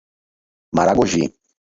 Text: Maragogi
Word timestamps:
Maragogi 0.75 1.21